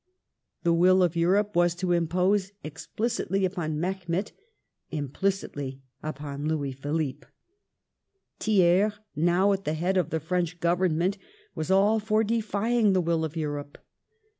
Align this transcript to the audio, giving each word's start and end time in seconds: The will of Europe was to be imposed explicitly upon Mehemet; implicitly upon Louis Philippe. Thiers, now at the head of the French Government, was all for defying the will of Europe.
The 0.63 0.73
will 0.73 1.03
of 1.03 1.15
Europe 1.15 1.55
was 1.55 1.75
to 1.75 1.85
be 1.85 1.95
imposed 1.95 2.53
explicitly 2.63 3.45
upon 3.45 3.79
Mehemet; 3.79 4.31
implicitly 4.89 5.83
upon 6.01 6.47
Louis 6.47 6.71
Philippe. 6.71 7.27
Thiers, 8.39 8.93
now 9.15 9.53
at 9.53 9.63
the 9.65 9.75
head 9.75 9.97
of 9.97 10.09
the 10.09 10.19
French 10.19 10.59
Government, 10.59 11.19
was 11.53 11.69
all 11.69 11.99
for 11.99 12.23
defying 12.23 12.93
the 12.93 12.99
will 13.01 13.23
of 13.23 13.35
Europe. 13.35 13.77